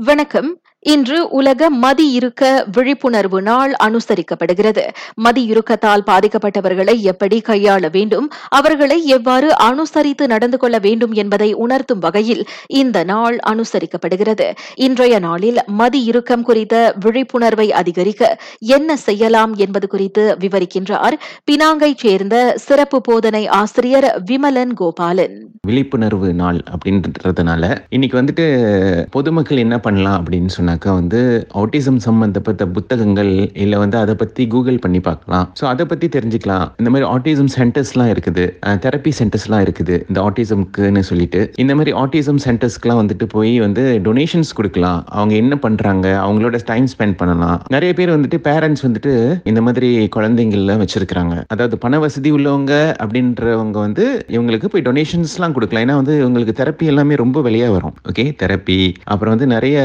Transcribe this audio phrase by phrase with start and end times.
[0.00, 0.60] வணக்கம்.
[0.92, 4.84] இன்று உலக மதி இருக்க விழிப்புணர்வு நாள் அனுசரிக்கப்படுகிறது.
[5.14, 8.30] மதி இறுக்கத்தால் பாதிக்கப்பட்டவர்களை எப்படி கையாள வேண்டும்?
[8.48, 14.46] அவர்களை எவ்வாறு அனுசரித்து நடந்து கொள்ள வேண்டும் என்பதை உணர்த்தும் வகையில் இந்த நாள் அனுசரிக்கப்படுகிறது.
[14.74, 21.16] இன்றைய நாளில் மதி இறுக்கம் குறித்த விழிப்புணர்வை அதிகரிக்க என்ன செய்யலாம் என்பது குறித்து விவரிக்கின்றார்.
[21.50, 25.36] பினாங்கைச் சேர்ந்த சிறப்பு போதனை ஆசிரியர் விமலன் கோபாலன்.
[25.66, 28.44] விழிப்புணர்வு நாள் அப்படின்றதுனால இன்னைக்கு வந்துட்டு
[29.10, 31.20] பொதுமக்கள் என்ன பண்ணலாம் அப்படின்னு பார்த்தீங்கன்னாக்கா வந்து
[31.60, 33.32] ஆட்டிசம் சம்மந்தப்பட்ட புத்தகங்கள்
[33.62, 35.46] இல்லை வந்து அதை பற்றி கூகுள் பண்ணி பார்க்கலாம்.
[35.58, 36.66] ஸோ அதை பற்றி தெரிஞ்சுக்கலாம்.
[36.80, 38.44] இந்த மாதிரி ஆட்டிசம் சென்டர்ஸ்லாம் இருக்குது.
[38.84, 39.96] தெரப்பி சென்டர்ஸ்லாம் இருக்குது.
[40.10, 41.40] இந்த ஆட்டிசம்க்குன்னு சொல்லிட்டு.
[41.62, 45.00] இந்த மாதிரி ஆட்டிசம் சென்டர்ஸ்க்குலாம் வந்துட்டு போய் வந்து டொனேஷன்ஸ் கொடுக்கலாம்.
[45.18, 47.58] அவங்க என்ன பண்ணுறாங்க அவங்களோட டைம் ஸ்பெண்ட் பண்ணலாம்.
[47.76, 49.14] நிறைய பேர் வந்துட்டு பேரண்ட்ஸ் வந்துட்டு
[49.52, 51.34] இந்த மாதிரி குழந்தைங்கள்லாம் வச்சிருக்கிறாங்க.
[51.54, 54.04] அதாவது பண வசதி உள்ளவங்க அப்படின்றவங்க வந்து
[54.34, 55.84] இவங்களுக்கு போய் டொனேஷன்ஸ்லாம் கொடுக்கலாம்.
[55.86, 57.94] ஏன்னா வந்து இவங்களுக்கு தெரப்பி எல்லாமே ரொம்ப வெளியே வரும்.
[58.10, 58.80] ஓகே தெரப்பி
[59.12, 59.76] அப்புறம் வந்து நிறைய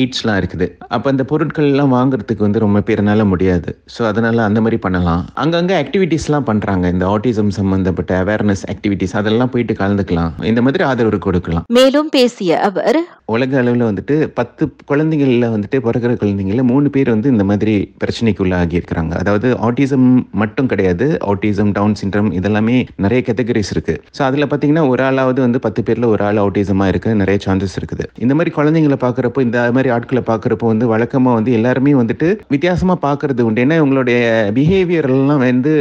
[0.00, 0.68] எய்ட்ஸ்லாம் இருக்குது.
[0.96, 3.70] அப்போ அந்த பொருட்கள்லாம் வாங்குறதுக்கு வந்து ரொம்ப பேர்னால முடியாது.
[3.94, 5.22] ஸோ அதனால அந்த மாதிரி பண்ணலாம்.
[5.44, 10.32] அங்கங்கே ஆக்டிவிட்டீஸ்லாம் பண்ணுறாங்க இந்த ஆட்டிசம் சம்மந்தப்பட்ட அவேர்னஸ் ஆக்டிவிட்டீஸ் அதெல்லாம் போயிட்டு கலந்துக்கலாம்.
[10.50, 11.66] இந்த மாதிரி ஆதரவு கொடுக்கலாம்.
[11.78, 13.00] மேலும் பேசிய அவர்
[13.34, 18.78] உலக அளவில் வந்துட்டு பத்து குழந்தைங்கள்ல வந்துட்டு பிறக்கிற குழந்தைங்கள மூணு பேர் வந்து இந்த மாதிரி பிரச்சனைக்கு உள்ளாகி
[18.78, 19.12] இருக்கிறாங்க.
[19.22, 20.08] அதாவது ஆட்டிசம்
[20.42, 21.06] மட்டும் கிடையாது.
[21.32, 23.94] ஆட்டிசம் டவுன் சிண்ட்ரம் இதெல்லாமே நிறைய கேட்டகரிஸ் இருக்கு.
[24.16, 28.06] ஸோ அதில் பார்த்தீங்கன்னா ஒரு ஆளாவது வந்து பத்து பேர்ல ஒரு ஆள் ஆட்டிசமா இருக்க நிறைய சான்சஸ் இருக்குது.
[28.24, 33.46] இந்த மாதிரி குழந்தைங்களை பார்க்குறப்போ இந்த மாதிரி ஆட்களை பார்க்குறப்போ வந்து வழக்கமாக வந்து எல்லாருமே வந்துட்டு வித்தியாசமா பார்க்கறது
[33.48, 33.64] உண்டு.
[33.64, 34.18] ஏன்னா உங்களுடைய
[34.58, 35.72] பிஹேவியர் எல்லாம் வந்து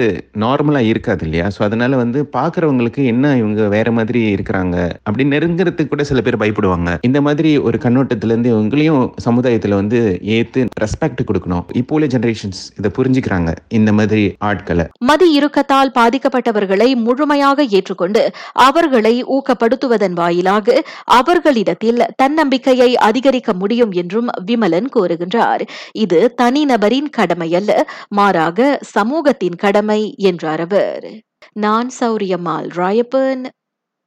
[0.44, 1.48] நார்மலாக இருக்காது இல்லையா?
[1.56, 4.76] ஸோ அதனால வந்து பார்க்குறவங்களுக்கு என்ன இவங்க வேற மாதிரி இருக்கிறாங்க
[5.08, 6.90] அப்படி நெருங்குறதுக்கு கூட சில பேர் பயப்படுவாங்க.
[7.10, 10.00] இந்த மாதிரி ஒரு கண்ணோட்டத்துல இருந்து இவங்களையும் சமுதாயத்தில் வந்து
[10.38, 11.66] ஏத்து ரெஸ்பெக்ட் கொடுக்கணும்.
[11.82, 14.88] இப்போ உள்ள ஜெனரேஷன்ஸ் இதை புரிஞ்சுக்கிறாங்க இந்த மாதிரி ஆட்களை.
[15.12, 18.24] மதி இறுக்கத்தால் பாதிக்கப்பட்டவர்களை முழுமையாக ஏற்றுக்கொண்டு
[18.68, 20.78] அவர்களை ஊக்கப்படுத்துவதன் வாயிலாக
[21.20, 25.64] அவர்களிடத்தில் தன்னம்பிக்கையை அதிகரிக்க முடியும் என்றும் விமலன் கூறுகின்றார்.
[25.98, 27.72] இது தனிநபரின் கடமை அல்ல
[28.10, 28.60] மாறாக
[28.96, 31.10] சமூகத்தின் கடமை என்றார் அவர்.
[31.58, 33.46] நான் சௌரியம்மாள் ராயப்பன்.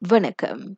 [0.02, 0.64] வணக்கம்.